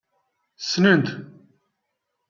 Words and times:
Ssnen-t. 0.61 1.07